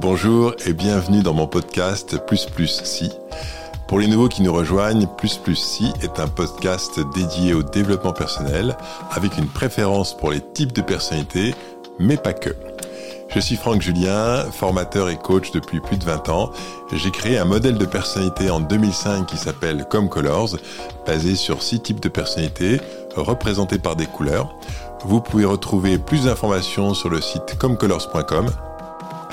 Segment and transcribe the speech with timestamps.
[0.00, 3.12] Bonjour et bienvenue dans mon podcast Plus Plus Si.
[3.86, 8.12] Pour les nouveaux qui nous rejoignent, Plus Plus Si est un podcast dédié au développement
[8.12, 8.76] personnel
[9.12, 11.54] avec une préférence pour les types de personnalités,
[12.00, 12.50] mais pas que.
[13.28, 16.50] Je suis Franck Julien, formateur et coach depuis plus de 20 ans.
[16.92, 20.56] J'ai créé un modèle de personnalité en 2005 qui s'appelle Comme Colors,
[21.06, 22.80] basé sur six types de personnalités
[23.14, 24.56] représentés par des couleurs.
[25.04, 28.50] Vous pouvez retrouver plus d'informations sur le site comecolors.com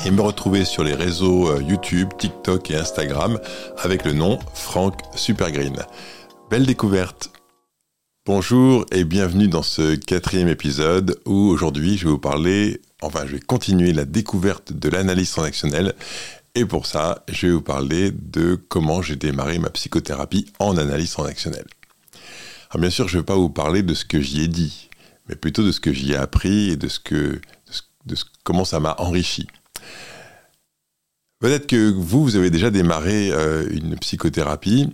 [0.05, 3.39] et me retrouver sur les réseaux euh, YouTube, TikTok et Instagram
[3.77, 5.85] avec le nom Franck Supergreen.
[6.49, 7.31] Belle découverte
[8.25, 13.33] Bonjour et bienvenue dans ce quatrième épisode où aujourd'hui je vais vous parler, enfin je
[13.33, 15.93] vais continuer la découverte de l'analyse transactionnelle
[16.53, 21.11] et pour ça je vais vous parler de comment j'ai démarré ma psychothérapie en analyse
[21.11, 21.65] transactionnelle.
[22.69, 24.89] Alors bien sûr je ne vais pas vous parler de ce que j'y ai dit,
[25.27, 27.41] mais plutôt de ce que j'y ai appris et de ce que
[28.05, 29.47] de comment ça m'a enrichi.
[31.41, 34.93] Peut-être que vous, vous avez déjà démarré euh, une psychothérapie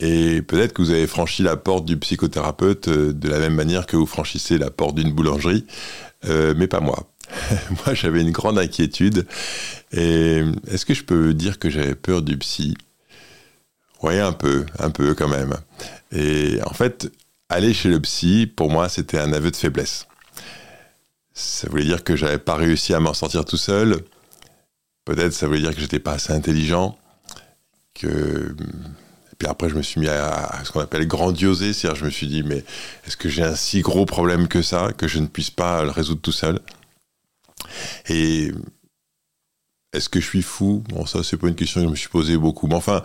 [0.00, 3.86] et peut-être que vous avez franchi la porte du psychothérapeute euh, de la même manière
[3.86, 5.64] que vous franchissez la porte d'une boulangerie,
[6.26, 7.08] euh, mais pas moi.
[7.86, 9.28] moi, j'avais une grande inquiétude.
[9.92, 12.76] Et est-ce que je peux dire que j'avais peur du psy?
[14.02, 15.54] Oui, un peu, un peu quand même.
[16.10, 17.12] Et en fait,
[17.48, 20.08] aller chez le psy, pour moi, c'était un aveu de faiblesse.
[21.32, 24.02] Ça voulait dire que j'avais pas réussi à m'en sortir tout seul,
[25.06, 26.98] Peut-être ça veut dire que j'étais pas assez intelligent,
[27.94, 28.54] que
[29.36, 32.10] et puis après, je me suis mis à, ce qu'on appelle grandioser, c'est-à-dire je me
[32.10, 32.64] suis dit, mais
[33.06, 35.90] est-ce que j'ai un si gros problème que ça, que je ne puisse pas le
[35.90, 36.58] résoudre tout seul?
[38.08, 38.50] Et
[39.92, 40.82] est-ce que je suis fou?
[40.88, 43.02] Bon, ça, c'est pas une question que je me suis posée beaucoup, mais enfin,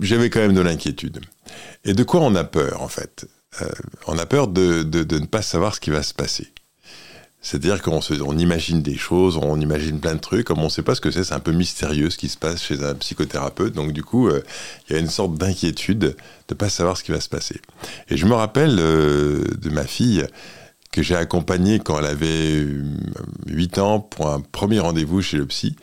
[0.00, 1.20] j'avais quand même de l'inquiétude.
[1.84, 3.26] Et de quoi on a peur, en fait?
[3.60, 3.68] Euh,
[4.06, 6.50] On a peur de, de ne pas savoir ce qui va se passer.
[7.48, 10.82] C'est-à-dire qu'on on imagine des choses, on imagine plein de trucs, comme on ne sait
[10.82, 13.72] pas ce que c'est, c'est un peu mystérieux ce qui se passe chez un psychothérapeute.
[13.72, 14.42] Donc du coup, euh,
[14.86, 16.16] il y a une sorte d'inquiétude de
[16.50, 17.62] ne pas savoir ce qui va se passer.
[18.10, 20.26] Et je me rappelle euh, de ma fille
[20.92, 22.66] que j'ai accompagnée quand elle avait
[23.46, 25.74] 8 ans pour un premier rendez-vous chez le psy.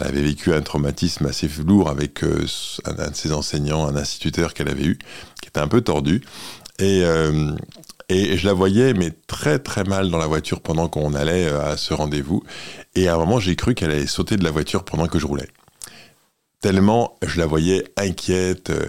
[0.00, 2.46] Elle avait vécu un traumatisme assez lourd avec euh,
[2.86, 4.98] un, de ses enseignants, un instituteur qu'elle avait eu,
[5.42, 6.22] qui était un peu tordu.
[6.78, 7.04] Et,
[8.12, 11.72] et je la voyais, mais très très mal dans la voiture pendant qu'on allait euh,
[11.72, 12.42] à ce rendez-vous.
[12.94, 15.26] Et à un moment, j'ai cru qu'elle allait sauter de la voiture pendant que je
[15.26, 15.48] roulais.
[16.60, 18.86] Tellement je la voyais inquiète, euh,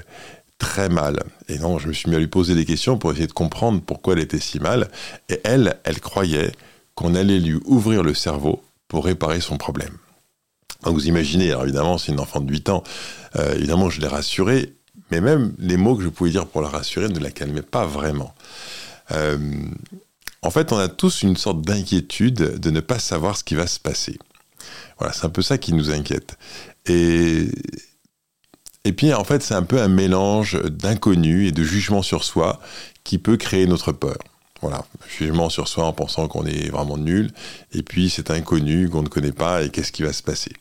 [0.57, 1.23] très mal.
[1.49, 3.81] Et non, je me suis mis à lui poser des questions pour essayer de comprendre
[3.81, 4.89] pourquoi elle était si mal.
[5.29, 6.51] Et elle, elle croyait
[6.95, 9.97] qu'on allait lui ouvrir le cerveau pour réparer son problème.
[10.83, 12.83] Donc vous imaginez, alors évidemment, c'est une enfant de 8 ans,
[13.37, 14.73] euh, évidemment, je l'ai rassurée,
[15.11, 17.85] mais même les mots que je pouvais dire pour la rassurer ne la calmaient pas
[17.85, 18.33] vraiment.
[19.11, 19.37] Euh,
[20.41, 23.67] en fait, on a tous une sorte d'inquiétude de ne pas savoir ce qui va
[23.67, 24.17] se passer.
[24.99, 26.37] Voilà, c'est un peu ça qui nous inquiète.
[26.85, 27.47] Et,
[28.83, 32.59] et puis, en fait, c'est un peu un mélange d'inconnu et de jugement sur soi
[33.03, 34.17] qui peut créer notre peur.
[34.61, 34.85] Voilà,
[35.17, 37.31] jugement sur soi en pensant qu'on est vraiment nul,
[37.73, 40.53] et puis c'est inconnu qu'on ne connaît pas, et qu'est-ce qui va se passer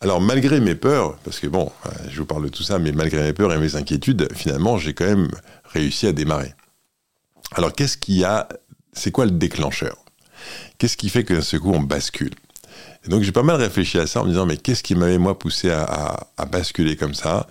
[0.00, 1.72] alors malgré mes peurs, parce que bon,
[2.10, 4.92] je vous parle de tout ça, mais malgré mes peurs et mes inquiétudes, finalement j'ai
[4.92, 5.30] quand même
[5.72, 6.52] réussi à démarrer.
[7.54, 8.48] Alors, qu'est-ce qui a.
[8.92, 9.96] C'est quoi le déclencheur?
[10.78, 12.34] Qu'est-ce qui fait que d'un on bascule?
[13.04, 15.18] Et donc j'ai pas mal réfléchi à ça en me disant mais qu'est-ce qui m'avait
[15.18, 17.46] moi poussé à, basculer comme ça?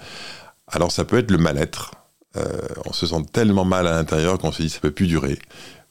[0.67, 1.91] Alors ça peut être le mal-être.
[2.35, 2.47] Euh,
[2.85, 5.39] on se sent tellement mal à l'intérieur qu'on se dit ça peut plus durer.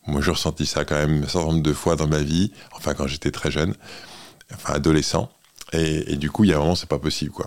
[0.06, 2.94] Moi j'ai ressenti ça quand même un certain nombre de fois dans ma vie, enfin
[2.94, 3.74] quand j'étais très jeune,
[4.52, 5.30] enfin adolescent.
[5.74, 7.46] Et, du coup, il y a vraiment, c'est pas possible, quoi.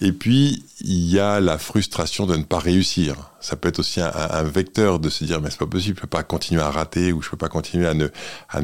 [0.00, 3.32] Et puis, il y a la frustration de ne pas réussir.
[3.40, 6.06] Ça peut être aussi un, vecteur de se dire, mais c'est pas possible, je peux
[6.06, 8.06] pas continuer à rater ou je peux pas continuer à ne,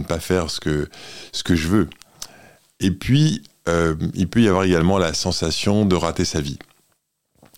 [0.05, 0.89] pas faire ce que,
[1.33, 1.91] ce que je veux.
[2.79, 6.59] Et puis, euh, il peut y avoir également la sensation de rater sa vie.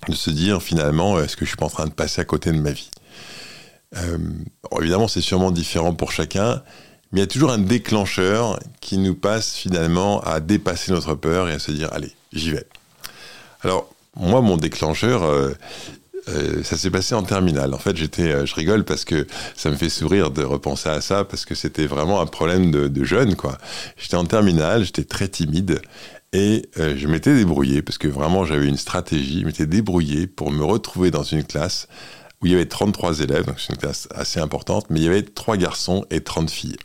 [0.09, 2.53] De se dire, finalement, est-ce que je suis pas en train de passer à côté
[2.53, 2.91] de ma vie?
[3.97, 4.19] Euh,
[4.81, 6.63] Évidemment, c'est sûrement différent pour chacun,
[7.15, 11.49] mais il y a toujours un déclencheur qui nous passe finalement à dépasser notre peur
[11.49, 12.67] et à se dire allez, j'y vais.
[13.63, 15.53] Alors, moi, mon déclencheur, euh,
[16.29, 17.73] euh, ça s'est passé en terminale.
[17.73, 21.01] En fait, j'étais, euh, je rigole parce que ça me fait sourire de repenser à
[21.01, 23.59] ça parce que c'était vraiment un problème de, de jeune, quoi.
[23.97, 25.83] J'étais en terminale, j'étais très timide
[26.33, 30.65] et je m'étais débrouillé parce que vraiment j'avais une stratégie, je m'étais débrouillé pour me
[30.65, 31.87] retrouver dans une classe
[32.43, 35.09] où il y avait 33 élèves, donc c'est une classe assez importante, mais il y
[35.09, 36.77] avait 3 garçons et 30 filles.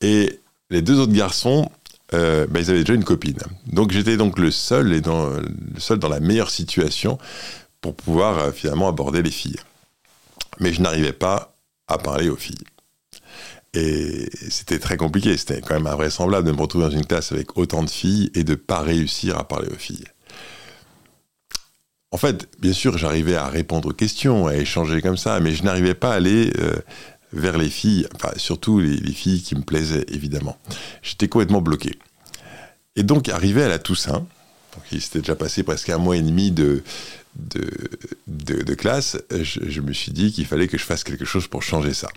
[0.00, 0.40] Et
[0.70, 1.70] les deux autres garçons,
[2.14, 3.38] euh, bah, ils avaient déjà une copine.
[3.66, 7.18] Donc j'étais donc le seul et dans, le seul dans la meilleure situation
[7.80, 9.58] pour pouvoir euh, finalement aborder les filles.
[10.60, 11.54] Mais je n'arrivais pas
[11.86, 12.64] à parler aux filles.
[13.74, 17.56] Et c'était très compliqué, c'était quand même invraisemblable de me retrouver dans une classe avec
[17.58, 20.06] autant de filles et de ne pas réussir à parler aux filles.
[22.10, 25.62] En fait, bien sûr, j'arrivais à répondre aux questions, à échanger comme ça, mais je
[25.62, 26.76] n'arrivais pas à aller euh,
[27.32, 30.58] vers les filles, enfin surtout les, filles qui me plaisaient, évidemment.
[31.02, 31.98] J'étais complètement bloqué.
[32.96, 34.26] Et donc, arrivé à la Toussaint,
[34.74, 36.82] donc il s'était déjà passé presque un mois et demi de,
[37.36, 41.94] de, classe, je me suis dit qu'il fallait que je fasse quelque chose pour changer
[41.94, 42.08] ça.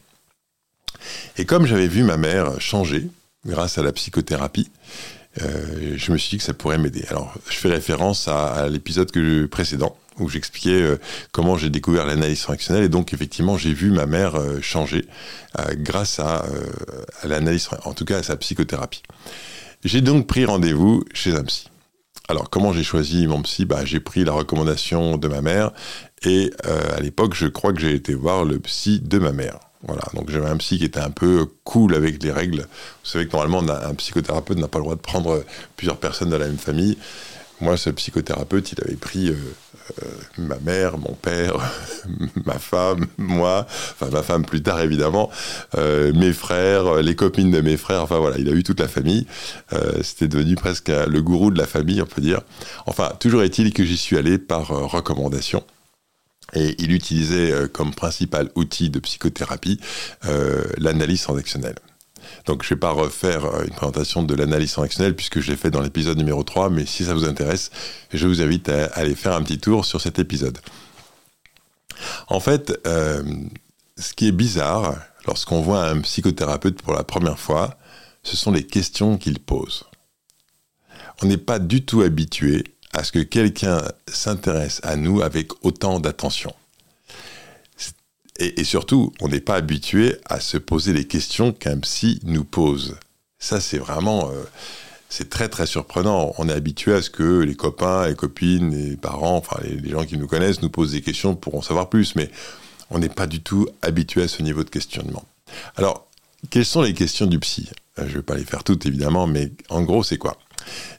[1.37, 3.07] Et comme j'avais vu ma mère changer
[3.45, 4.69] grâce à la psychothérapie,
[5.41, 7.05] euh, je me suis dit que ça pourrait m'aider.
[7.09, 9.11] Alors, je fais référence à, l'épisode
[9.49, 10.97] précédent où j'expliquais euh,
[11.31, 15.05] comment j'ai découvert l'analyse transactionnelle et donc effectivement j'ai vu ma mère euh, changer
[15.73, 16.45] grâce à,
[17.25, 19.03] l'analyse, en tout cas à sa psychothérapie.
[19.83, 21.67] J'ai donc pris rendez-vous chez un psy.
[22.29, 23.65] Alors comment j'ai choisi mon psy?
[23.65, 25.71] Bah, J'ai pris la recommandation de ma mère
[26.23, 29.59] et à l'époque je crois que j'ai été voir le psy de ma mère.
[29.83, 32.61] Voilà, donc j'avais un psy qui était un peu cool avec les règles.
[32.61, 35.43] Vous savez que normalement, un psychothérapeute n'a pas le droit de prendre
[35.75, 36.97] plusieurs personnes de la même famille.
[37.61, 39.70] Moi, ce psychothérapeute, il avait pris euh, euh,
[40.37, 41.57] ma mère, mon père,
[42.45, 45.29] ma femme, moi, enfin ma femme plus tard évidemment,
[45.75, 48.87] euh, mes frères, les copines de mes frères, enfin voilà, il a eu toute la
[48.87, 49.27] famille.
[50.01, 52.41] C'était devenu presque le gourou de la famille, on peut dire.
[52.85, 55.63] Enfin, toujours est-il que j'y suis allé par recommandation.
[56.53, 59.79] Et il utilisait euh, comme principal outil de psychothérapie
[60.25, 61.75] euh, l'analyse transactionnelle.
[62.45, 65.57] Donc je ne vais pas refaire euh, une présentation de l'analyse transactionnelle puisque je l'ai
[65.57, 67.71] fait dans l'épisode numéro 3, mais si ça vous intéresse,
[68.13, 70.57] je vous invite à aller faire un petit tour sur cet épisode.
[72.27, 74.95] En fait, ce qui est bizarre
[75.27, 77.77] lorsqu'on voit un psychothérapeute pour la première fois,
[78.23, 79.85] ce sont les questions qu'il pose.
[81.21, 82.63] On n'est pas du tout habitué
[82.93, 86.53] à ce que quelqu'un s'intéresse à nous avec autant d'attention.
[88.43, 92.97] Et, surtout, on n'est pas habitué à se poser les questions qu'un psy nous pose.
[93.37, 94.31] Ça, c'est vraiment...
[94.31, 94.43] Euh,
[95.09, 96.33] c'est très très surprenant.
[96.37, 100.05] On est habitué à ce que les copains, les copines, les parents, enfin les, gens
[100.05, 102.31] qui nous connaissent nous posent des questions pour en savoir plus, mais
[102.89, 105.25] on n'est pas du tout habitué à ce niveau de questionnement.
[105.75, 106.07] Alors,
[106.49, 107.69] quelles sont les questions du psy?
[107.97, 110.37] Je ne vais pas les faire toutes évidemment, mais en gros, c'est quoi?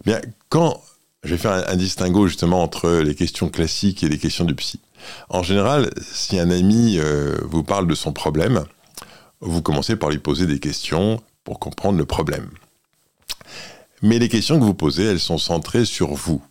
[0.05, 0.83] Bien, quand
[1.25, 4.81] je vais faire un, distinguo justement entre les questions classiques et les questions du psy.
[5.29, 8.65] En général, si un ami euh, vous parle de son problème,
[9.41, 12.49] vous commencez par lui poser des questions pour comprendre le problème.
[14.03, 16.43] Mais les questions que vous posez, elles sont centrées sur vous.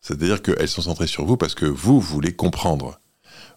[0.00, 2.98] C'est-à-dire qu'elles sont centrées sur vous parce que vous voulez comprendre.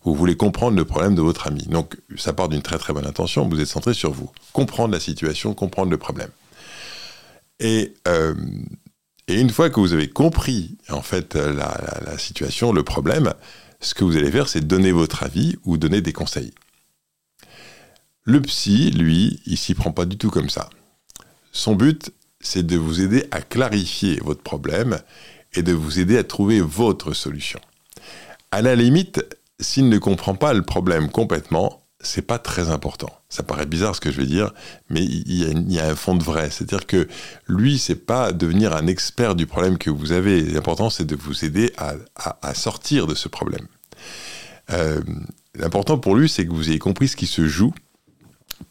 [0.03, 1.63] Vous voulez comprendre le problème de votre ami.
[1.63, 3.47] Donc, ça part d'une très très bonne intention.
[3.47, 4.31] Vous êtes centré sur vous.
[4.51, 6.29] Comprendre la situation, comprendre le problème.
[7.59, 8.33] Et euh,
[9.31, 13.33] et une fois que vous avez compris en fait la, situation, le problème,
[13.79, 16.51] ce que vous allez faire, c'est donner votre avis ou donner des conseils.
[18.23, 20.69] Le psy, lui, il s'y prend pas du tout comme ça.
[21.53, 22.11] Son but,
[22.41, 24.99] c'est de vous aider à clarifier votre problème
[25.53, 27.59] et de vous aider à trouver votre solution.
[28.51, 29.23] À la limite,
[29.59, 33.20] s'il ne comprend pas le problème complètement, c'est pas très important.
[33.31, 34.53] Ça paraît bizarre ce que je vais dire,
[34.89, 36.49] mais il y a, un fond de vrai.
[36.51, 37.07] C'est-à-dire que
[37.47, 40.41] lui, c'est pas devenir un expert du problème que vous avez.
[40.41, 43.65] L'important, c'est de vous aider à, sortir de ce problème.
[44.71, 45.01] Euh,
[45.55, 47.73] l'important pour lui, c'est que vous ayez compris ce qui se joue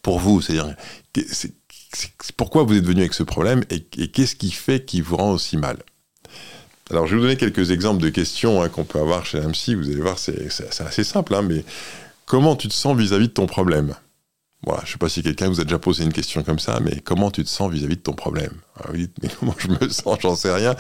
[0.03, 0.43] pour vous.
[0.43, 0.77] C'est-à-dire,
[2.37, 5.56] pourquoi vous êtes venu avec ce problème et, qu'est-ce qui fait qu'il vous rend aussi
[5.56, 5.79] mal.
[6.91, 9.75] Alors, je vais vous donner quelques exemples de questions hein, qu'on peut avoir chez psy.
[9.75, 11.65] Vous allez voir, c'est assez simple, hein, mais
[12.31, 13.96] Comment tu te sens vis-à-vis de ton problème?
[14.67, 17.00] Je ne sais pas si quelqu'un vous a déjà posé une question comme ça, mais
[17.00, 18.52] comment tu te sens vis-à-vis de ton problème?
[18.88, 20.19] Vous dites, mais comment je me sens?
[20.20, 20.74] J'en sais rien.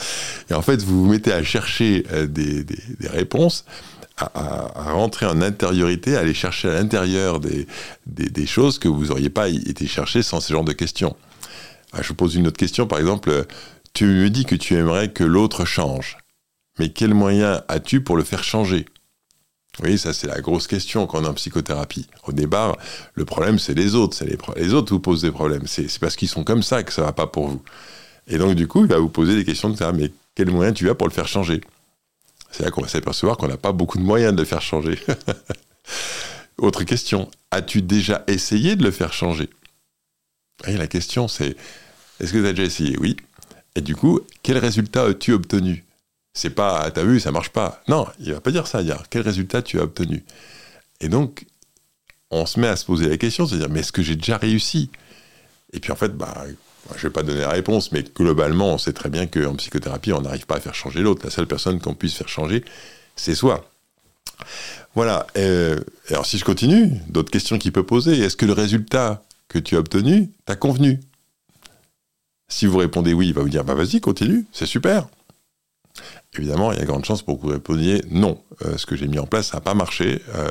[0.50, 2.64] Et en fait, vous vous mettez à chercher euh, des,
[3.04, 3.64] réponses,
[4.18, 9.48] à, rentrer en intériorité, à aller chercher à l'intérieur des, choses que vous n'auriez pas
[9.48, 11.16] été chercher sans ce genre de questions.
[11.92, 13.46] Ah, je vous pose une autre question, par exemple,
[13.94, 16.18] tu me dis que tu aimerais que l'autre change,
[16.78, 18.84] mais quels moyens as-tu pour le faire changer?
[19.82, 22.06] Oui, ça c'est la grosse question qu'on a en psychothérapie.
[22.26, 22.76] Au départ,
[23.14, 25.66] le problème c'est les autres, c'est les, autres vous posent des problèmes.
[25.66, 27.62] C'est parce qu'ils sont comme ça que ça va pas pour vous.
[28.26, 29.92] Et donc du coup, il va vous poser des questions de ça.
[29.92, 31.60] Mais quel moyen tu as pour le faire changer?
[32.50, 34.98] C'est là qu'on va s'apercevoir qu'on n'a pas beaucoup de moyens de le faire changer.
[36.58, 39.48] Autre question, as-tu déjà essayé de le faire changer?
[40.66, 41.56] Et la question c'est,
[42.18, 42.98] est-ce que tu as déjà essayé?
[42.98, 43.16] Oui.
[43.76, 45.84] Et du coup, quel résultat as-tu obtenu?
[46.32, 47.82] C'est pas, t'as vu, ça marche pas.
[47.88, 48.80] Non, il va pas dire ça.
[48.80, 50.24] Il dire quel résultat tu as obtenu.
[51.00, 51.46] Et donc,
[52.30, 54.90] on se met à se poser la question, c'est-à-dire, mais est-ce que j'ai déjà réussi?
[55.72, 56.44] Et puis en fait, bah,
[56.96, 60.20] je vais pas donner la réponse, mais globalement, on sait très bien qu'en psychothérapie, on
[60.20, 61.24] n'arrive pas à faire changer l'autre.
[61.24, 62.64] La seule personne qu'on puisse faire changer,
[63.16, 63.68] c'est soi.
[64.94, 65.26] Voilà.
[65.36, 68.18] Euh, alors si je continue, d'autres questions qu'il peut poser.
[68.18, 71.00] Est-ce que le résultat que tu as obtenu t'a convenu?
[72.48, 75.06] Si vous répondez oui, il va vous dire bah vas-y, continue, c'est super.
[76.36, 79.08] Évidemment, il y a grande chance pour que vous répondiez non, euh, ce que j'ai
[79.08, 80.22] mis en place, n'a pas marché.
[80.34, 80.50] Euh,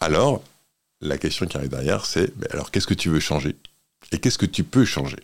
[0.00, 0.42] alors,
[1.00, 3.56] la question qui arrive derrière, c'est alors qu'est-ce que tu veux changer?
[4.12, 5.20] Et qu'est-ce que tu peux changer?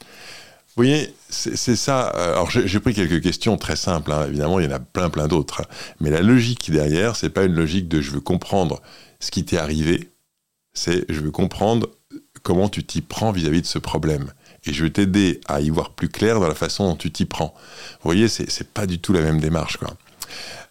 [0.00, 2.12] Vous voyez, c'est ça.
[2.16, 4.12] Euh, alors j'ai pris quelques questions très simples.
[4.12, 4.26] Hein.
[4.28, 5.62] Évidemment, il y en a plein, plein d'autres.
[6.00, 8.82] Mais la logique derrière, c'est pas une logique de je veux comprendre
[9.18, 10.10] ce qui t'est arrivé.
[10.74, 11.88] C'est je veux comprendre
[12.42, 14.32] comment tu t'y prends vis-à-vis de ce problème.
[14.66, 17.24] Et je vais t'aider à y voir plus clair dans la façon dont tu t'y
[17.24, 17.54] prends.
[18.02, 19.78] Vous voyez, c'est pas du tout la même démarche.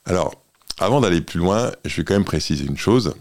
[0.06, 0.36] Alors,
[0.80, 3.16] avant d'aller plus loin, je vais quand même préciser une chose.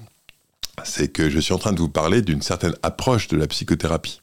[0.83, 4.21] C'est que je suis en train de vous parler d'une certaine approche de la psychothérapie.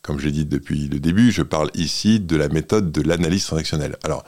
[0.00, 3.44] Comme je l'ai dit depuis le début, je parle ici de la méthode de l'analyse
[3.44, 3.96] transactionnelle.
[4.02, 4.24] Alors,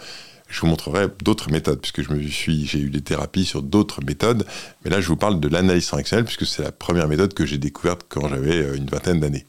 [0.48, 4.04] je vous montrerai d'autres méthodes, puisque je me suis, j'ai eu des thérapies sur d'autres
[4.04, 4.46] méthodes,
[4.84, 7.58] mais là, je vous parle de l'analyse transactionnelle, puisque c'est la première méthode que j'ai
[7.58, 9.46] découverte quand j'avais euh, une vingtaine d'années.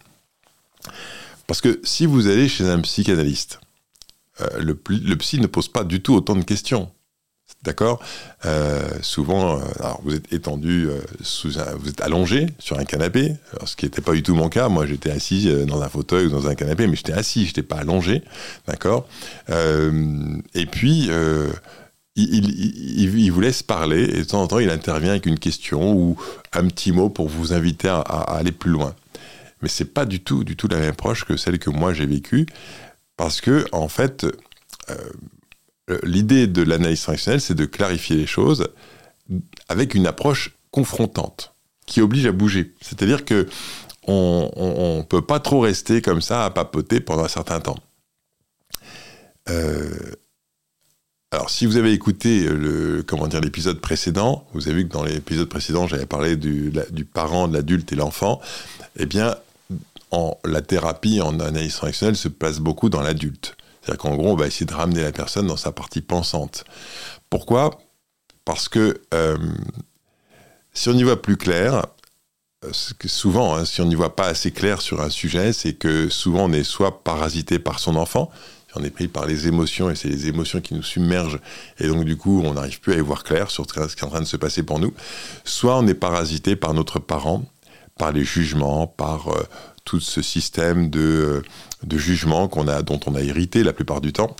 [1.47, 3.59] Parce que si vous allez chez un psychanalyste,
[4.41, 6.91] euh, le, psy ne pose pas du tout autant de questions.
[7.63, 8.01] D'accord?
[8.45, 10.87] Euh, Souvent, euh, alors vous êtes étendu,
[11.21, 13.35] sous vous êtes allongé sur un canapé,
[13.65, 14.67] ce qui n'était pas du tout mon cas.
[14.67, 17.63] Moi, j'étais assis dans un fauteuil ou dans un canapé, mais j'étais assis, je n'étais
[17.63, 18.23] pas allongé.
[18.67, 19.07] D'accord?
[19.49, 21.09] Et puis,
[22.15, 26.17] il, vous laisse parler et de temps en temps, il intervient avec une question ou
[26.53, 28.95] un petit mot pour vous inviter à aller plus loin.
[29.62, 32.05] Mais c'est pas du tout, du tout la même approche que celle que moi j'ai
[32.05, 32.45] vécue
[33.17, 34.25] parce que, en fait,
[34.89, 38.69] euh, l'idée de l'analyse transactionnelle, c'est de clarifier les choses
[39.69, 41.53] avec une approche confrontante
[41.85, 42.74] qui oblige à bouger.
[42.81, 43.47] C'est-à-dire que
[44.07, 47.79] on peut pas trop rester comme ça à papoter pendant un certain temps.
[49.50, 49.89] Euh,
[51.31, 55.03] alors, si vous avez écouté le, comment dire, l'épisode précédent, vous avez vu que dans
[55.03, 58.39] l'épisode précédent, j'avais parlé du, du parent, de l'adulte et l'enfant.
[58.97, 59.35] Eh bien,
[60.12, 63.55] en, la thérapie en analyse transactionnelle se passe beaucoup dans l'adulte.
[63.81, 66.63] C'est-à-dire qu'en gros, on va essayer de ramener la personne dans sa partie pensante.
[67.29, 67.79] Pourquoi?
[68.43, 69.38] Parce que euh,
[70.74, 71.85] si on y voit plus clair,
[72.65, 72.71] euh,
[73.05, 76.45] souvent, hein, si on n'y voit pas assez clair sur un sujet, c'est que souvent
[76.45, 78.31] on est soit parasité par son enfant,
[78.75, 81.39] on est pris par les émotions et c'est les émotions qui nous submergent
[81.79, 84.03] et donc du coup on n'arrive plus à y voir clair sur ce qui est
[84.03, 84.93] en train de se passer pour nous,
[85.45, 87.45] soit on est parasité par notre parent,
[87.97, 89.43] par les jugements, par euh,
[89.85, 91.43] tout ce système de,
[91.83, 94.35] de jugement qu'on a, dont on a hérité la plupart du temps,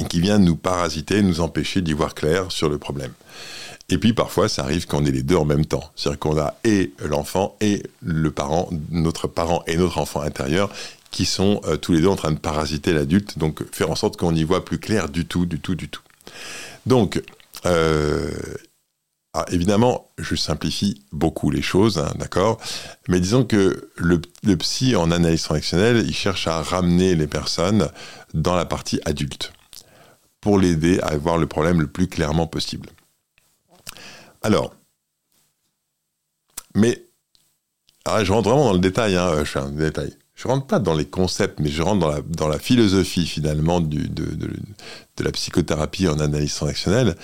[0.00, 3.12] et qui vient nous parasiter, nous empêcher d'y voir clair sur le problème.
[3.88, 5.90] Et puis parfois, ça arrive qu'on ait les deux en même temps.
[5.96, 10.70] C'est-à-dire qu'on a et l'enfant et le parent, notre parent et notre enfant intérieur,
[11.10, 14.18] qui sont euh, tous les deux en train de parasiter l'adulte, donc faire en sorte
[14.18, 16.02] qu'on n'y voit plus clair du tout, du tout, du tout.
[16.84, 17.22] Donc,
[17.64, 18.30] euh,
[19.34, 22.58] ah, évidemment, je simplifie beaucoup les choses, hein, d'accord
[23.08, 24.20] Mais disons que le,
[24.56, 27.90] psy en analyse transactionnelle, il cherche à ramener les personnes
[28.32, 29.52] dans la partie adulte
[30.40, 32.88] pour l'aider à voir le problème le plus clairement possible.
[34.42, 34.74] Alors,
[36.74, 37.04] mais
[38.06, 40.94] je rentre vraiment dans le détail, hein, je fais un détail je rentre pas dans
[40.94, 44.08] les concepts, mais je rentre dans la, philosophie finalement de,
[45.18, 47.16] la psychothérapie en analyse transactionnelle.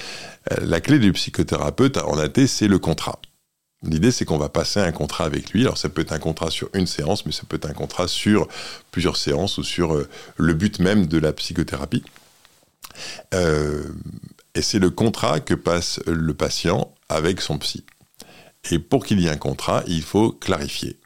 [0.50, 3.20] Euh, la clé du psychothérapeute en AT, c'est le contrat.
[3.84, 5.62] L'idée, c'est qu'on va passer un contrat avec lui.
[5.62, 8.08] Alors, ça peut être un contrat sur une séance, mais ça peut être un contrat
[8.08, 8.48] sur
[8.90, 12.02] plusieurs séances ou sur euh, le but même de la psychothérapie.
[13.32, 13.84] Euh,
[14.56, 17.84] et c'est le contrat que passe le patient avec son psy.
[18.72, 20.98] Et pour qu'il y ait un contrat, il faut clarifier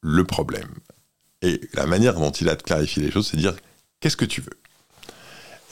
[0.00, 0.68] le problème,
[1.42, 3.56] et la manière dont il a de clarifier les choses, c'est de dire
[4.00, 4.58] qu'est-ce que tu veux?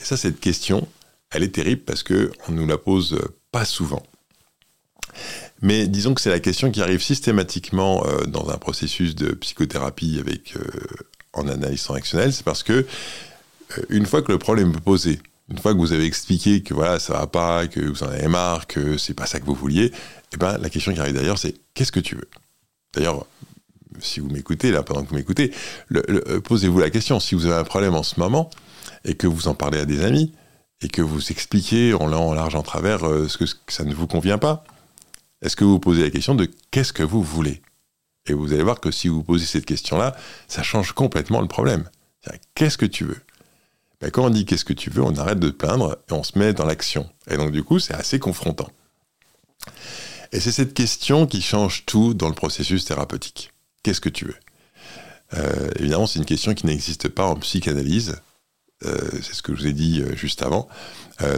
[0.01, 0.87] Et ça, cette question,
[1.31, 3.19] elle est terrible parce que on nous la pose
[3.51, 4.03] pas souvent.
[5.61, 10.17] Mais disons que c'est la question qui arrive systématiquement euh, dans un processus de psychothérapie
[10.19, 10.61] avec euh,
[11.33, 15.59] en analyse transactionnelle, c'est parce que euh, une fois que le problème est posé, une
[15.59, 18.67] fois que vous avez expliqué que voilà ça va pas, que vous en avez marre,
[18.67, 19.91] que c'est pas ça que vous vouliez,
[20.33, 22.29] eh ben la question qui arrive d'ailleurs c'est qu'est-ce que tu veux?
[22.93, 23.25] D'ailleurs,
[23.99, 25.53] si vous m'écoutez, là, pendant que vous m'écoutez,
[25.93, 27.19] euh, posez-vous la question.
[27.19, 28.49] Si vous avez un problème en ce moment
[29.05, 30.33] et que vous en parlez à des amis
[30.81, 34.37] et que vous expliquez en large, en travers euh, ce que, ça ne vous convient
[34.37, 34.63] pas,
[35.41, 37.61] est-ce que vous vous posez la question de qu'est-ce que vous voulez?
[38.27, 40.15] Et vous allez voir que si vous posez cette question-là,
[40.47, 41.89] ça change complètement le problème.
[42.53, 43.19] Qu'est-ce que tu veux?
[43.99, 46.37] Ben, Quand on dit qu'est-ce que tu veux, on arrête de plaindre et on se
[46.37, 47.09] met dans l'action.
[47.29, 48.69] Et donc du coup, c'est assez confrontant.
[50.31, 53.51] Et c'est cette question qui change tout dans le processus thérapeutique.
[53.83, 54.35] Qu'est-ce que tu veux
[55.33, 58.21] euh, Évidemment, c'est une question qui n'existe pas en psychanalyse.
[58.85, 60.67] Euh, c'est ce que je vous ai dit euh, juste avant.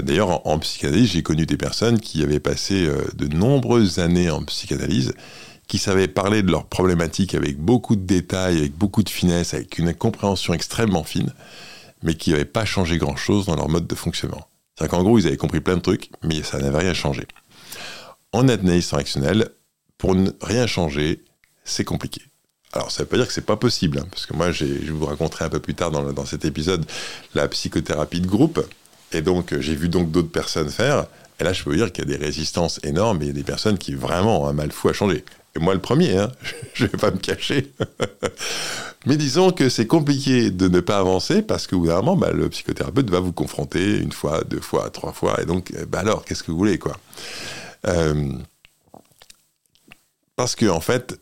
[0.02, 5.14] D'ailleurs, en, psychanalyse, j'ai connu des personnes qui avaient passé de nombreuses années en psychanalyse,
[5.68, 9.78] qui savaient parler de leurs problématiques avec beaucoup de détails, avec beaucoup de finesse, avec
[9.78, 11.34] une compréhension extrêmement fine,
[12.02, 14.48] mais qui n'avaient pas changé grand-chose dans leur mode de fonctionnement.
[14.78, 17.28] C'est-à-dire qu'en gros, ils avaient compris plein de trucs, mais ça n'avait rien changé.
[18.32, 19.50] En analyse transactionnelle,
[19.98, 21.24] pour ne rien changer,
[21.64, 22.22] c'est compliqué.
[22.74, 24.66] Alors, ça ne veut pas dire que c'est pas possible, hein, parce que moi, je
[24.92, 26.86] vous raconterai un peu plus tard dans, dans cet épisode
[27.36, 28.66] la psychothérapie de groupe,
[29.14, 31.06] et donc j'ai vu donc d'autres personnes faire.
[31.40, 33.32] Et là, je peux vous dire qu'il y a des résistances énormes et il y
[33.32, 35.24] a des personnes qui vraiment ont un mal fou à changer.
[35.56, 36.32] Et moi, le premier, hein,
[36.74, 37.72] je ne vais pas me cacher.
[39.06, 43.10] Mais disons que c'est compliqué de ne pas avancer parce que, bout bah, le psychothérapeute
[43.10, 45.42] va vous confronter une fois, deux fois, trois fois.
[45.42, 46.98] Et donc, bah alors, qu'est-ce que vous voulez, quoi?
[47.86, 48.32] Euh,
[50.38, 51.20] Parce que, en fait,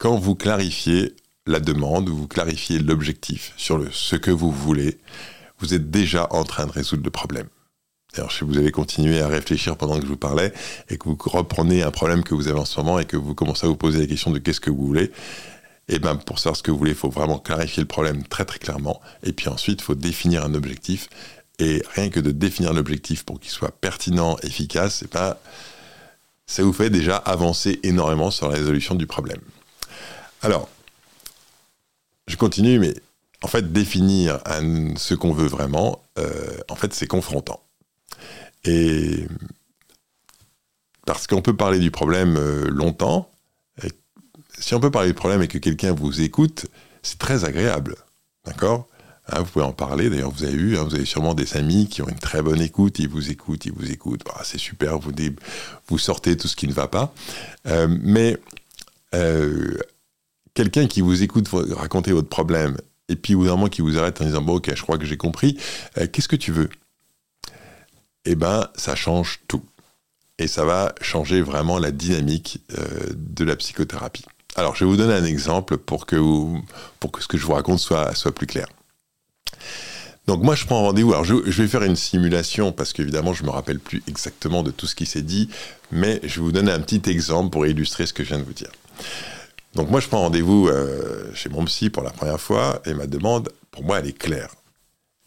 [0.00, 1.14] quand vous clarifiez
[1.46, 4.98] la demande, vous clarifiez l'objectif sur le, ce que vous voulez,
[5.58, 7.46] vous êtes déjà en train de résoudre le problème.
[8.16, 10.54] Alors, si vous avez continué à réfléchir pendant que je vous parlais
[10.88, 13.34] et que vous reprenez un problème que vous avez en ce moment et que vous
[13.34, 15.04] commencez à vous poser la question de qu'est-ce que vous voulez,
[15.88, 18.22] et eh bien pour savoir ce que vous voulez, il faut vraiment clarifier le problème
[18.24, 19.00] très très clairement.
[19.22, 21.08] Et puis ensuite, il faut définir un objectif.
[21.58, 25.36] Et rien que de définir l'objectif pour qu'il soit pertinent, efficace, et ben,
[26.46, 29.40] ça vous fait déjà avancer énormément sur la résolution du problème.
[30.42, 30.68] Alors,
[32.26, 32.94] je continue, mais
[33.42, 34.40] en fait, définir
[34.96, 37.60] ce qu'on veut vraiment, euh, en fait, c'est confrontant.
[38.64, 39.26] Et
[41.06, 43.30] parce qu'on peut parler du problème euh, longtemps,
[44.58, 46.66] si on peut parler du problème et que quelqu'un vous écoute,
[47.02, 47.96] c'est très agréable.
[48.44, 48.86] D'accord?
[49.28, 50.10] Hein, Vous pouvez en parler.
[50.10, 52.60] D'ailleurs, vous avez eu, hein, vous avez sûrement des amis qui ont une très bonne
[52.60, 52.98] écoute.
[52.98, 54.22] Ils vous écoutent, ils vous écoutent.
[54.24, 54.98] Bah, c'est super.
[54.98, 55.12] Vous,
[55.88, 57.14] vous sortez tout ce qui ne va pas.
[57.66, 58.38] Euh, mais
[60.54, 62.76] quelqu'un qui vous écoute raconter votre problème
[63.08, 65.16] et puis au moment qui vous arrête en disant bon ok je crois que j'ai
[65.16, 65.58] compris
[66.12, 66.68] qu'est-ce que tu veux?
[68.24, 69.62] Eh ben, ça change tout.
[70.38, 74.24] Et ça va changer vraiment la dynamique euh, de la psychothérapie.
[74.56, 76.16] Alors, je vais vous donner un exemple pour que,
[76.98, 78.66] pour que ce que je vous raconte soit, soit plus clair.
[80.26, 81.12] Donc moi, je prends rendez-vous.
[81.12, 84.86] Alors, je, vais faire une simulation parce qu'évidemment, je me rappelle plus exactement de tout
[84.86, 85.48] ce qui s'est dit,
[85.92, 88.44] mais je vais vous donner un petit exemple pour illustrer ce que je viens de
[88.44, 88.70] vous dire.
[89.74, 93.06] Donc moi, je prends rendez-vous euh, chez mon psy pour la première fois et ma
[93.06, 94.54] demande, pour moi, elle est claire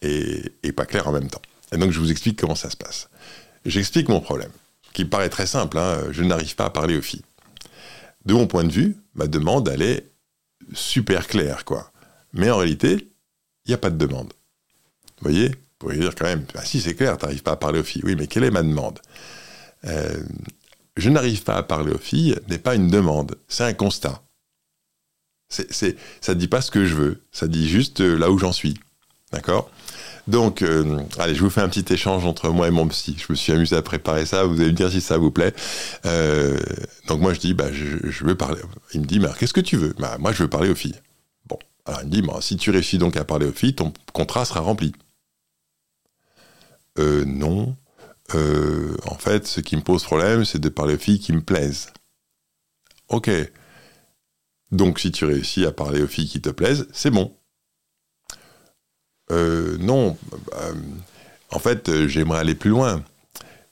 [0.02, 1.42] et, pas claire en même temps.
[1.72, 3.10] Et donc je vous explique comment ça se passe.
[3.66, 4.52] J'explique mon problème,
[4.92, 6.00] qui paraît très simple, hein.
[6.12, 7.24] je n'arrive pas à parler aux filles.
[8.26, 10.08] De mon point de vue, ma demande, elle est
[10.74, 11.92] super claire, quoi.
[12.34, 13.10] Mais en réalité,
[13.66, 14.34] il n'y a pas de demande.
[15.22, 15.50] Vous voyez?
[15.50, 17.84] Vous pourriez dire quand même, ah si c'est clair, tu n'arrives pas à parler aux
[17.84, 18.04] filles.
[18.06, 19.00] Oui, mais quelle est ma demande?
[19.86, 20.24] Euh,
[20.98, 24.22] Je n'arrive pas à parler aux filles n'est pas une demande, c'est un constat.
[25.54, 28.52] Ça ne dit pas ce que je veux, ça dit juste euh, là où j'en
[28.52, 28.76] suis.
[29.32, 29.70] D'accord?
[30.28, 33.16] Donc, euh, allez, je vous fais un petit échange entre moi et mon psy.
[33.20, 34.46] Je me suis amusé à préparer ça.
[34.46, 35.54] Vous allez me dire si ça vous plaît.
[36.06, 36.58] Euh,
[37.08, 38.62] donc moi, je dis, bah, je, veux parler.
[38.94, 39.94] Il me dit, mais qu'est-ce que tu veux?
[40.00, 40.96] Bah, Moi, je veux parler aux filles.
[41.48, 43.92] Bon, alors il me dit, bah, si tu réussis donc à parler aux filles, ton
[44.14, 44.94] contrat sera rempli.
[47.00, 47.76] Euh, non.
[49.06, 51.92] En fait, ce qui me pose problème, c'est de parler aux filles qui me plaisent.
[53.10, 53.30] Ok.
[54.74, 57.38] Donc, si tu réussis à parler aux filles qui te plaisent, c'est bon.
[59.32, 60.18] Euh, non,
[60.56, 60.74] euh,
[61.52, 63.04] en fait, euh, j'aimerais aller plus loin.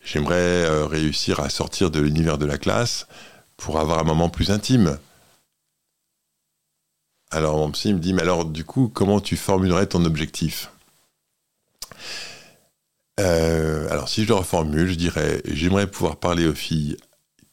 [0.03, 3.07] J'aimerais réussir à sortir de l'univers de la classe
[3.57, 4.99] pour avoir un moment plus intime.
[7.31, 10.71] Alors mon psy me dit, mais alors du coup, comment tu formulerais ton objectif?
[13.17, 16.97] Alors si je le reformule, je dirais, j'aimerais pouvoir parler aux filles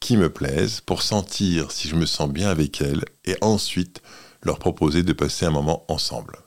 [0.01, 4.03] qui me plaisent pour sentir si je me sens bien avec elles et ensuite
[4.43, 6.39] leur proposer de passer un moment ensemble.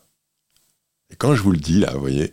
[1.10, 2.32] Et quand je vous le dis, là, vous voyez,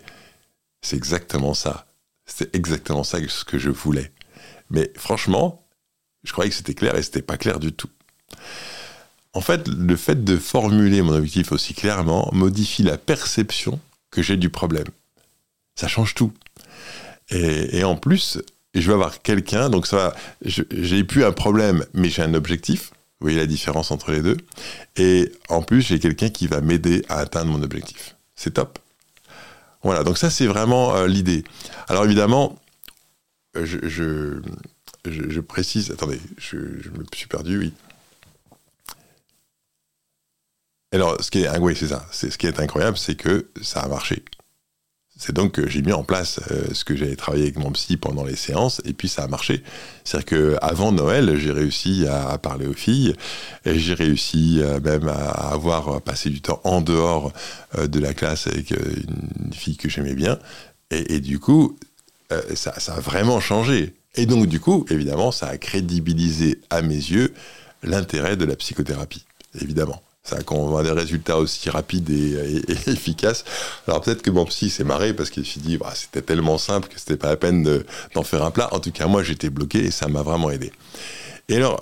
[0.83, 1.87] c'est exactement ça.
[2.27, 4.13] C'est exactement ça ce que je voulais.
[4.71, 5.67] Mais franchement,
[6.25, 7.91] je croyais que c'était clair et c'était pas clair du tout.
[9.33, 14.37] En fait, le fait de formuler mon objectif aussi clairement modifie la perception que j'ai
[14.37, 14.89] du problème.
[15.75, 16.33] Ça change tout.
[17.31, 18.39] Et, en plus,
[18.75, 22.91] je vais avoir quelqu'un, donc ça va, j'ai plus un problème, mais j'ai un objectif.
[23.21, 24.37] Vous voyez la différence entre les deux.
[24.97, 28.79] Et en plus, j'ai quelqu'un qui va m'aider à atteindre mon objectif c'est top.
[29.83, 31.45] Voilà, donc ça c'est vraiment euh, l'idée.
[31.89, 32.59] Alors évidemment,
[33.57, 33.67] euh,
[35.05, 37.73] je, précise, attendez, je, me suis perdu, oui.
[40.93, 42.07] Alors, ce qui est, oui, c'est ça.
[42.13, 44.23] Ce qui est incroyable, c'est que ça a marché
[45.19, 47.97] c'est donc que j'ai mis en place euh, ce que j'avais travaillé avec mon psy
[47.97, 49.65] pendant les séances, et puis ça a marché.
[50.05, 53.15] C'est-à-dire qu'avant Noël, j'ai réussi à, parler aux filles,
[53.65, 57.33] et j'ai réussi euh, même à avoir passé du temps en dehors
[57.77, 60.39] euh, de la classe avec une fille que j'aimais bien,
[60.91, 61.77] et, du coup,
[62.55, 63.93] ça, ça, a vraiment changé.
[64.15, 67.35] Et donc, du coup, évidemment, ça a crédibilisé à mes yeux
[67.83, 69.27] l'intérêt de la psychothérapie,
[69.61, 70.01] évidemment.
[70.29, 73.45] Ça, quand on des résultats aussi rapides et, efficaces.
[73.87, 76.89] Alors peut-être que mon psy s'est marré parce qu'il s'est dit bah, c'était tellement simple
[76.89, 77.83] que c'était pas la peine
[78.15, 78.69] d'en faire un plat.
[78.75, 80.71] En tout cas, moi j'étais bloqué et ça m'a vraiment aidé.
[81.49, 81.81] Et alors,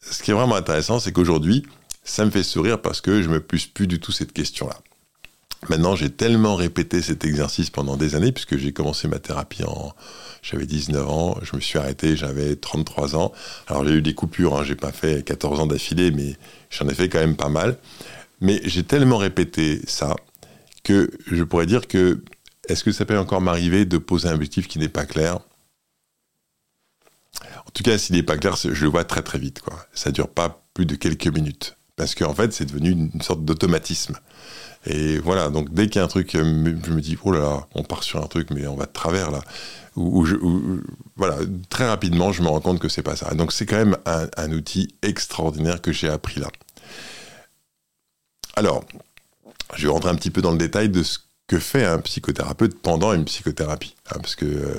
[0.00, 1.64] ce qui est vraiment intéressant, c'est qu'aujourd'hui,
[2.02, 4.76] ça me fait sourire parce que je me pousse plus du tout cette question-là.
[5.68, 9.92] Maintenant, j'ai tellement répété cet exercice pendant des années, puisque j'ai commencé ma thérapie en.
[10.42, 13.32] J'avais 19 ans, je me suis arrêté, j'avais 33 ans.
[13.66, 16.36] Alors, j'ai eu des coupures, hein, j'ai pas fait 14 ans d'affilée, mais
[16.68, 17.78] j'en ai fait quand même pas mal.
[18.40, 20.16] Mais j'ai tellement répété ça
[20.82, 22.22] que je pourrais dire que.
[22.66, 25.38] Est-ce que ça peut encore m'arriver de poser un objectif qui n'est pas clair?
[27.66, 29.60] En tout cas, s'il n'est pas clair, je le vois très très vite.
[29.60, 29.86] Quoi.
[29.92, 31.76] Ça dure pas plus de quelques minutes.
[31.96, 34.18] Parce qu'en fait, c'est devenu une sorte d'automatisme.
[34.86, 36.42] Et voilà, donc dès qu'il y a un truc, euh,
[36.84, 38.92] je me dis, oh là là, on part sur un truc, mais on va de
[38.92, 39.40] travers là.
[39.96, 41.38] Voilà,
[41.70, 43.32] très rapidement, je me rends compte que c'est pas ça.
[43.34, 46.48] Donc c'est quand même un, outil extraordinaire que j'ai appris là.
[48.56, 48.84] Alors,
[49.76, 52.80] je vais rentrer un petit peu dans le détail de ce que fait un psychothérapeute
[52.80, 53.94] pendant une psychothérapie.
[54.10, 54.78] Hein, parce que, euh,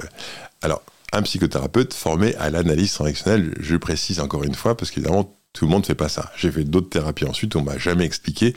[0.62, 0.82] alors,
[1.13, 5.72] un psychothérapeute formé à l'analyse transactionnelle, je précise encore une fois, parce qu'évidemment, tout le
[5.72, 6.32] monde ne fait pas ça.
[6.36, 8.54] J'ai fait d'autres thérapies ensuite, on m'a jamais expliqué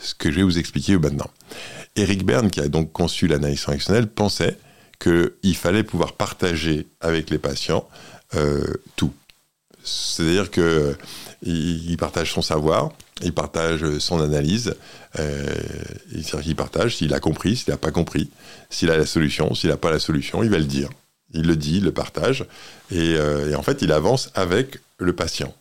[0.00, 1.30] ce que je vais vous expliquer maintenant.
[1.96, 4.56] Eric Berne, qui a donc conçu l'analyse transactionnelle, pensait
[5.00, 7.88] qu'il fallait pouvoir partager avec les patients
[8.34, 8.64] euh,
[8.96, 9.12] tout.
[9.82, 10.96] C'est-à-dire que
[11.42, 12.90] il, partage son savoir,
[13.22, 14.74] il partage son analyse,
[15.18, 15.54] euh,
[16.12, 18.28] il partage s'il a compris, s'il n'a pas compris,
[18.70, 20.90] s'il a la solution, s'il n'a pas la solution, il va le dire.
[21.32, 22.46] Il le dit, il le partage,
[22.90, 25.54] et, euh, et en fait, il avance avec le patient.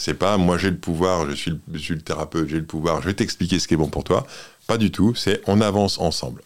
[0.00, 3.14] C'est pas moi j'ai le pouvoir, je suis le, thérapeute, j'ai le pouvoir, je vais
[3.14, 4.26] t'expliquer ce qui est bon pour toi.
[4.66, 6.40] Pas du tout, c'est on avance ensemble.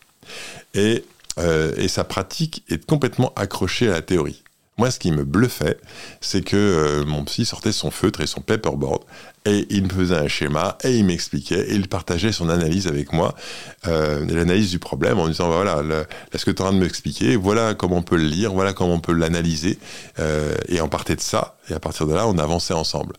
[0.74, 1.04] Et,
[1.38, 4.42] euh, et sa pratique est complètement accrochée à la théorie.
[4.76, 5.78] Moi, ce qui me bluffait,
[6.20, 9.02] c'est que euh, mon psy sortait son feutre et son paperboard
[9.46, 13.12] et il me faisait un schéma et il m'expliquait et il partageait son analyse avec
[13.12, 13.34] moi,
[13.86, 15.82] euh, l'analyse du problème en disant voilà,
[16.34, 18.72] ce que tu es en train de m'expliquer, voilà comment on peut le lire, voilà
[18.72, 19.78] comment on peut l'analyser
[20.18, 23.14] euh, et on partait de ça et à partir de là on avançait ensemble.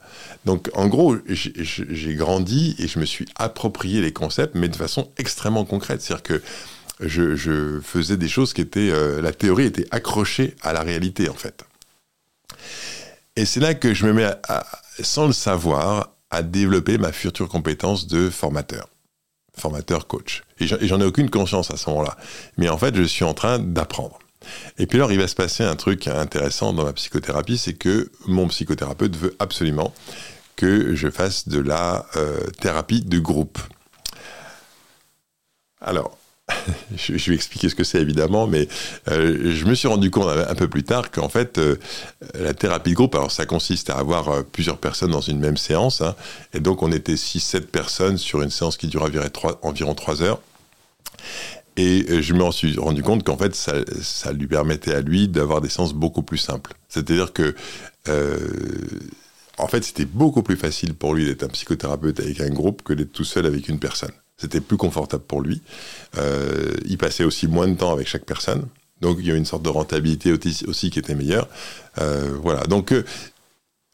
[0.46, 5.12] Donc en gros j'ai grandi et je me suis approprié les concepts mais de façon
[5.18, 6.42] extrêmement concrète, c'est-à-dire que
[7.00, 8.92] je, faisais des choses qui étaient...
[8.92, 11.66] Euh, la théorie était accrochée à la réalité, en fait.
[13.36, 14.32] Et c'est là que je me mets,
[15.02, 18.88] sans le savoir, à développer ma future compétence de formateur.
[19.58, 20.44] Formateur coach.
[20.60, 22.18] Et j'en ai aucune conscience à ce moment-là.
[22.58, 24.20] Mais en fait, je suis en train d'apprendre.
[24.78, 28.12] Et puis alors, il va se passer un truc intéressant dans ma psychothérapie, c'est que
[28.28, 29.94] mon psychothérapeute veut absolument
[30.56, 33.60] que je fasse de la euh, thérapie de groupe.
[35.82, 36.18] Alors,
[36.96, 38.68] je, vais expliquer ce que c'est évidemment, mais
[39.10, 41.78] euh, je me suis rendu compte un peu plus tard qu'en fait, euh,
[42.36, 45.58] la thérapie de groupe, alors ça consiste à avoir euh, plusieurs personnes dans une même
[45.58, 46.16] séance, hein,
[46.54, 49.08] et donc on était 6-7 personnes sur une séance qui dure
[49.64, 50.42] environ 3, heures.
[51.78, 55.68] Et je me suis rendu compte qu'en fait, ça, lui permettait à lui d'avoir des
[55.68, 56.74] séances beaucoup plus simples.
[56.88, 57.54] C'est-à-dire que,
[59.58, 62.94] en fait, c'était beaucoup plus facile pour lui d'être un psychothérapeute avec un groupe que
[62.94, 64.14] d'être tout seul avec une personne.
[64.38, 65.62] C'était plus confortable pour lui.
[66.18, 68.68] Euh, il passait aussi moins de temps avec chaque personne.
[69.02, 70.32] Donc il y a une sorte de rentabilité
[70.68, 71.48] aussi, qui était meilleure.
[72.00, 72.64] Euh, voilà.
[72.64, 73.04] Donc euh,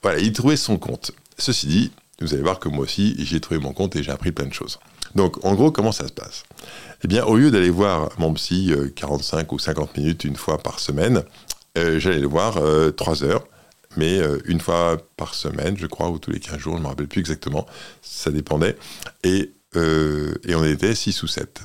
[0.02, 1.12] voilà, il trouvait son compte.
[1.38, 4.32] Ceci dit, vous allez voir que moi aussi, j'ai trouvé mon compte et j'ai appris
[4.32, 4.80] plein de choses.
[5.16, 6.44] Donc en gros, comment ça se passe?
[7.04, 10.80] Eh bien, au lieu d'aller voir mon psy 45 ou 50 minutes une fois par
[10.80, 11.24] semaine,
[11.76, 12.60] j'allais le voir
[12.96, 13.44] 3 heures
[13.98, 16.88] mais une fois par semaine, je crois, ou tous les 15 jours, je ne me
[16.88, 17.66] rappelle plus exactement,
[18.02, 18.78] ça dépendait.
[19.24, 21.62] Et euh, et on était 6 ou 7.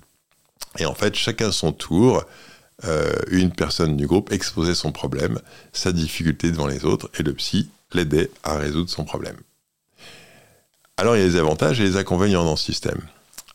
[0.79, 2.25] Et en fait, chacun son tour,
[2.85, 5.41] euh, une personne du groupe exposait son problème,
[5.73, 9.37] sa difficulté devant les autres, et le psy l'aidait à résoudre son problème.
[10.99, 13.01] Alors il y a des avantages et des inconvénients dans ce système.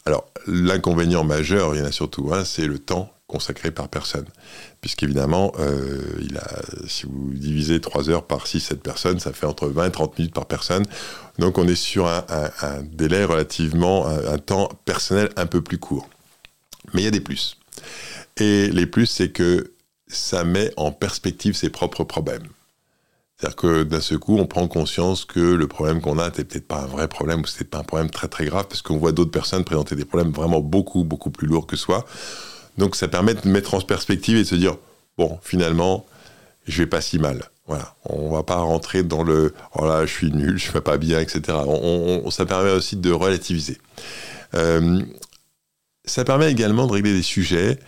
[0.05, 4.25] Alors l'inconvénient majeur, il y en a surtout un, c'est le temps consacré par personne.
[4.81, 6.01] Puisqu'évidemment, euh,
[6.87, 10.33] si vous divisez 3 heures par 6-7 personnes, ça fait entre 20 et 30 minutes
[10.33, 10.85] par personne.
[11.39, 12.23] Donc on est sur un,
[12.83, 16.09] délai relativement, un, temps personnel un peu plus court.
[16.93, 17.57] Mais il y a des plus.
[18.37, 19.71] Et les plus, c'est que
[20.07, 22.47] ça met en perspective ses propres problèmes.
[23.37, 26.67] C'est-à-dire que d'un seul coup, on prend conscience que le problème qu'on a n'était peut-être
[26.67, 29.13] pas un vrai problème ou c'était pas un problème très très grave parce qu'on voit
[29.13, 32.05] d'autres personnes présenter des problèmes vraiment beaucoup beaucoup plus lourds que soi.
[32.77, 34.77] Donc ça permet de mettre en perspective et de se dire,
[35.17, 36.05] bon, finalement,
[36.67, 37.49] je vais pas si mal.
[37.67, 40.97] Voilà, on va pas rentrer dans le oh là, je suis nul, je vais pas
[40.97, 41.57] bien, etc.
[42.29, 43.77] ça permet aussi de relativiser.
[44.55, 45.01] Euh,
[46.03, 47.79] ça permet également de régler des sujets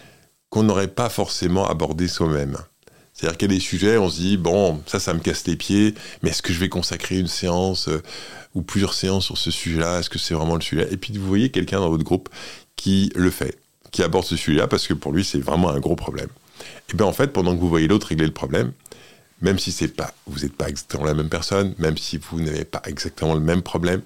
[0.49, 2.57] qu'on n'aurait pas forcément abordés soi-même.
[3.13, 5.55] C'est-à-dire qu'il y a des sujets, on se dit, bon, ça, ça me casse les
[5.55, 8.01] pieds, mais est-ce que je vais consacrer une séance euh,
[8.55, 9.99] ou plusieurs séances sur ce sujet-là?
[9.99, 10.87] Est-ce que c'est vraiment le sujet?
[10.91, 12.29] Et puis vous voyez quelqu'un dans votre groupe
[12.75, 13.59] qui le fait,
[13.93, 16.27] qui aborde ce sujet-là, parce que pour lui, c'est vraiment un gros problème.
[16.91, 18.73] Et bien en fait, pendant que vous voyez l'autre régler le problème,
[19.41, 22.65] même si c'est pas, vous n'êtes pas exactement la même personne, même si vous n'avez
[22.65, 24.01] pas exactement le même problème,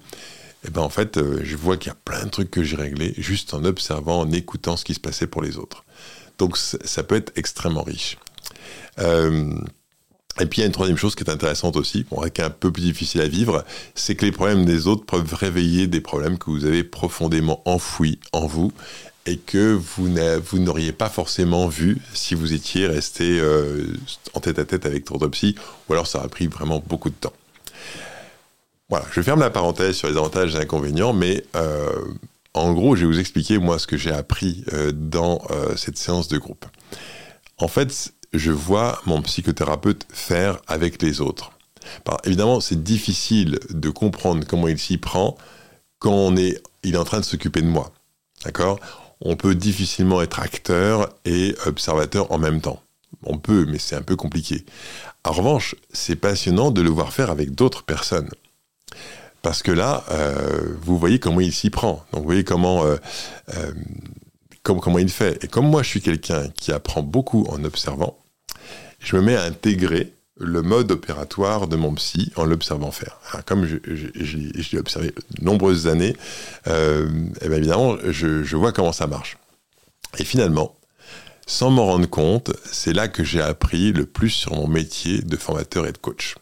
[0.66, 2.76] et ben en fait, euh, je vois qu'il y a plein de trucs que j'ai
[2.76, 5.84] réglés juste en observant, en écoutant ce qui se passait pour les autres.
[6.38, 8.18] Donc ça peut être extrêmement riche.
[8.98, 9.54] Euh,
[10.40, 12.44] et puis il y a une troisième chose qui est intéressante aussi, bon, qui est
[12.44, 16.00] un peu plus difficile à vivre, c'est que les problèmes des autres peuvent réveiller des
[16.00, 18.72] problèmes que vous avez profondément enfouis en vous
[19.28, 23.86] et que vous n'auriez pas forcément vu si vous étiez resté euh,
[24.32, 25.54] en tête à tête avec psy,
[25.88, 27.34] ou alors ça aurait pris vraiment beaucoup de temps.
[28.88, 31.92] Voilà, je ferme la parenthèse sur les avantages et inconvénients, mais euh,
[32.54, 35.42] en gros, je vais vous expliquer moi ce que j'ai appris euh, dans
[35.76, 36.64] cette séance de groupe.
[37.58, 41.52] En fait, je vois mon psychothérapeute faire avec les autres.
[42.24, 45.36] évidemment, c'est difficile de comprendre comment il s'y prend
[45.98, 47.92] quand on est, il est en train de s'occuper de moi.
[48.44, 48.78] D'accord?
[49.20, 52.82] On peut difficilement être acteur et observateur en même temps.
[53.24, 54.64] On peut, mais c'est un peu compliqué.
[55.24, 58.30] En revanche, c'est passionnant de le voir faire avec d'autres personnes.
[59.42, 62.04] Parce que là, euh, vous voyez comment il s'y prend.
[62.12, 62.98] Donc vous voyez euh,
[63.56, 63.72] euh,
[64.62, 65.42] comment il fait.
[65.44, 68.18] Et comme moi, je suis quelqu'un qui apprend beaucoup en observant,
[68.98, 73.18] je me mets à intégrer le mode opératoire de mon psy en l'observant faire.
[73.46, 73.76] comme je,
[74.72, 76.16] l'ai observé de nombreuses années,
[76.66, 77.08] euh,
[77.40, 79.38] eh bien évidemment, je, vois comment ça marche.
[80.18, 80.74] Et finalement,
[81.46, 85.36] sans m'en rendre compte, c'est là que j'ai appris le plus sur mon métier de
[85.36, 86.36] formateur et de coach.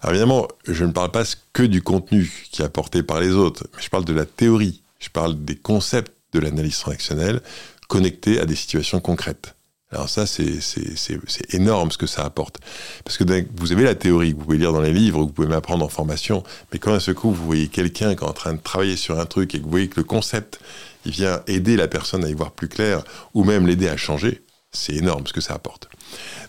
[0.00, 3.66] Alors évidemment, je ne parle pas que du contenu qui est apporté par les autres,
[3.74, 7.40] mais je parle de la théorie, je parle des concepts de l'analyse transactionnelle
[7.88, 9.54] connectés à des situations concrètes.
[9.90, 12.58] Alors ça, c'est énorme ce que ça apporte.
[13.04, 13.24] Parce que
[13.56, 15.84] vous avez la théorie que vous pouvez lire dans les livres, que vous pouvez m'apprendre
[15.84, 18.60] en formation, mais quand à ce coup, vous voyez quelqu'un qui est en train de
[18.60, 20.60] travailler sur un truc et que vous voyez que le concept,
[21.06, 24.42] il vient aider la personne à y voir plus clair, ou même l'aider à changer,
[24.72, 25.88] c'est énorme ce que ça apporte.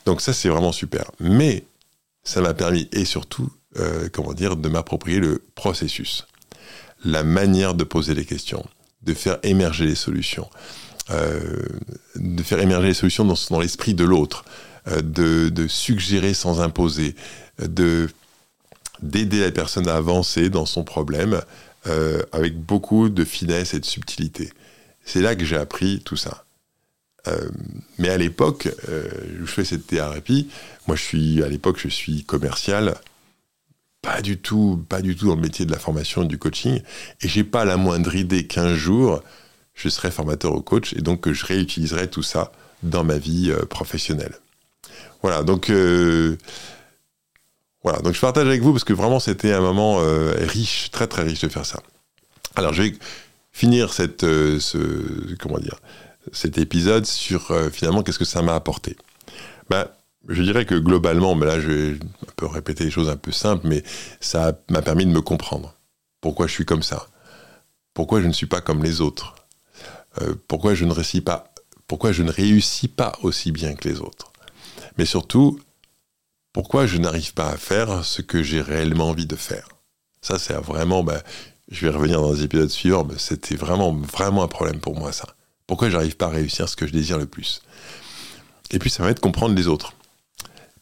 [0.06, 1.10] Donc ça, c'est vraiment super.
[1.22, 1.64] Mais
[2.24, 6.28] ça m'a permis, et surtout, euh, comment dire, de m'approprier le processus,
[7.06, 8.66] la manière de poser les questions,
[9.04, 10.50] de faire émerger les solutions.
[11.12, 11.40] Euh,
[12.16, 14.46] de faire émerger les solutions dans, l'esprit de l'autre,
[14.88, 17.16] euh, de, suggérer sans imposer,
[17.60, 18.10] de
[19.02, 21.42] d'aider la personne à avancer dans son problème
[21.88, 24.52] euh, avec beaucoup de finesse et de subtilité.
[25.06, 26.44] C'est là que j'ai appris tout ça.
[27.98, 30.50] mais à l'époque, je fais cette thérapie.
[30.88, 32.96] Moi, je suis à l'époque, je suis commercial,
[34.02, 36.82] pas du tout, pas du tout dans le métier de la formation et du coaching,
[37.22, 39.24] et j'ai pas la moindre idée qu'un jour
[39.80, 42.52] je serai formateur au coach et donc que je réutiliserai tout ça
[42.84, 44.36] dans ma vie euh, professionnelle.
[45.22, 46.38] Voilà, donc euh,
[47.84, 51.08] voilà, donc je partage avec vous parce que vraiment c'était un moment euh, riche, très
[51.08, 51.80] très riche de faire ça.
[52.56, 52.94] Alors je vais
[53.52, 54.26] finir cette,
[56.32, 58.96] cet épisode sur finalement qu'est-ce que ça m'a apporté.
[59.70, 59.88] Ben,
[60.28, 62.00] je dirais que globalement, mais là je vais
[62.42, 63.84] répéter les choses un peu simples, mais
[64.20, 65.76] ça m'a permis de me comprendre.
[66.22, 67.08] Pourquoi je suis comme ça?
[67.94, 69.36] Pourquoi je ne suis pas comme les autres?
[70.22, 71.50] Euh, pourquoi je ne réussis pas
[71.90, 74.32] pourquoi je ne réussis pas aussi bien que les autres?
[75.00, 75.60] Mais surtout,
[76.54, 79.68] pourquoi je n'arrive pas à faire ce que j'ai réellement envie de faire?
[80.22, 81.20] Ça, c'est vraiment, ben,
[81.72, 85.12] je vais revenir dans les épisodes suivants, mais c'était vraiment, vraiment un problème pour moi,
[85.12, 85.30] ça.
[85.66, 87.64] Pourquoi j'arrive pas à réussir ce que je désire le plus?
[88.70, 89.94] Et puis, ça va être comprendre les autres.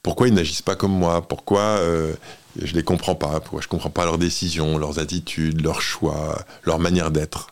[0.04, 1.26] Pourquoi ils n'agissent pas comme moi?
[1.26, 2.14] Pourquoi euh,
[2.62, 3.40] je les comprends pas?
[3.40, 7.48] Pourquoi je comprends pas leurs décisions, leurs attitudes, leurs choix, leur manière d'être?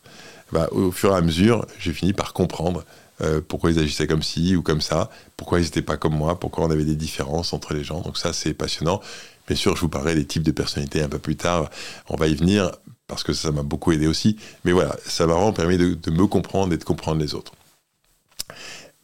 [0.51, 2.83] Bah, au fur et à mesure, j'ai fini par comprendre
[3.21, 6.39] euh, pourquoi ils agissaient comme ci ou comme ça, pourquoi ils n'étaient pas comme moi,
[6.39, 8.01] pourquoi on avait des différences entre les gens.
[8.01, 9.01] Donc ça, c'est passionnant.
[9.47, 11.69] Bien sûr, je vous parlerai des types de personnalités un peu plus tard.
[12.09, 12.71] On va y venir
[13.07, 14.37] parce que ça m'a beaucoup aidé aussi.
[14.65, 17.53] Mais voilà, ça m'a vraiment permis de, me comprendre et de comprendre les autres.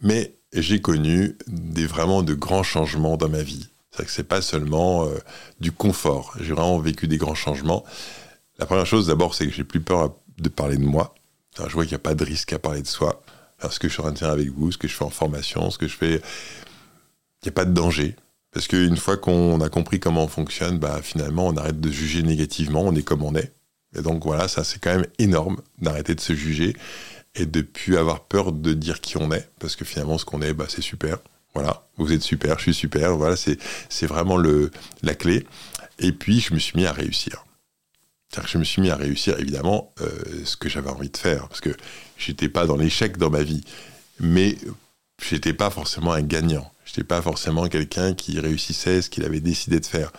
[0.01, 3.69] Mais j'ai connu des vraiment de grands changements dans ma vie.
[3.91, 5.17] C'est que c'est pas seulement euh,
[5.60, 6.34] du confort.
[6.39, 7.84] J'ai vraiment vécu des grands changements.
[8.58, 11.13] La première chose, d'abord, c'est que j'ai plus peur de parler de moi
[11.57, 13.21] je vois qu'il n'y a pas de risque à parler de soi.
[13.69, 15.09] Ce que je suis en train de faire avec vous, ce que je fais en
[15.09, 18.15] formation, ce que je fais, il n'y a pas de danger.
[18.51, 22.23] Parce qu'une fois qu'on a compris comment on fonctionne, bah, finalement, on arrête de juger
[22.23, 23.53] négativement, on est comme on est.
[23.95, 26.75] Et donc voilà, ça c'est quand même énorme d'arrêter de se juger
[27.35, 30.41] et de plus avoir peur de dire qui on est, parce que finalement ce qu'on
[30.41, 31.17] est, bah, c'est super.
[31.53, 33.15] Voilà, vous êtes super, je suis super.
[33.15, 35.45] Voilà, c'est vraiment la clé.
[35.99, 37.45] Et puis je me suis mis à réussir.
[38.31, 40.09] Que je me suis mis à réussir, évidemment, euh,
[40.45, 41.75] ce que j'avais envie de faire, parce que
[42.17, 43.63] j'étais pas dans l'échec dans ma vie.
[44.19, 44.57] Mais
[45.21, 46.71] j'étais pas forcément un gagnant.
[46.85, 50.11] J'étais pas forcément quelqu'un qui réussissait ce qu'il avait décidé de faire.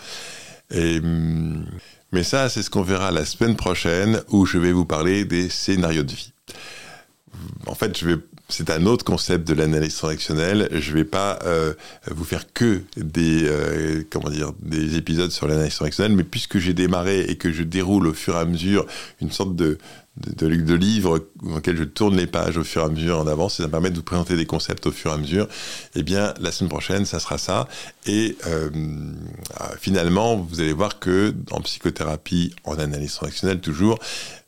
[0.75, 1.65] Hum,
[2.13, 5.49] mais ça, c'est ce qu'on verra la semaine prochaine où je vais vous parler des
[5.49, 6.33] scénarios de vie.
[7.67, 8.17] En fait, je vais
[8.53, 10.69] c'est un autre concept de l'analyse transactionnelle.
[10.73, 11.75] Je ne vais pas euh,
[12.11, 16.75] vous faire que des, euh, comment dire, des épisodes sur l'analyse transactionnelle, mais puisque j'ai
[16.75, 18.87] démarré et que je déroule au fur et à mesure
[19.21, 19.79] une sorte de,
[20.17, 23.55] de, livre dans lequel je tourne les pages au fur et à mesure en avance,
[23.55, 25.49] et ça me permet de vous présenter des concepts au fur et à mesure,
[25.95, 27.69] eh bien, la semaine prochaine, ça sera ça.
[28.07, 28.71] Et euh,
[29.81, 33.99] finalement, vous allez voir que en psychothérapie, en analyse transactionnelle toujours,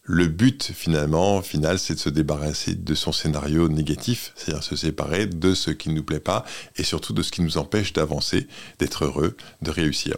[0.04, 5.26] le but finalement, final, c'est de se débarrasser de son scénario négatif, c'est-à-dire se séparer
[5.26, 6.44] de ce qui ne nous plaît pas
[6.76, 8.46] et surtout de ce qui nous empêche d'avancer,
[8.78, 10.16] d'être heureux, de réussir.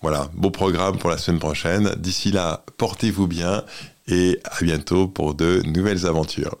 [0.00, 1.94] Voilà, beau programme pour la semaine prochaine.
[1.96, 3.64] D'ici là, portez-vous bien
[4.08, 6.56] et à bientôt pour de nouvelles aventures.